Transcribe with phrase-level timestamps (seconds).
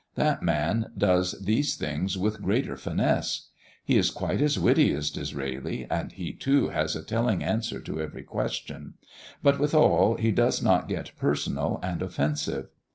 [0.15, 3.49] That man does these things with greater finesse.
[3.85, 8.01] He is quite as witty as Disraeli, and he, too, has a telling answer to
[8.01, 8.95] every question;
[9.43, 12.69] but, withal, he does not get personal and offensive.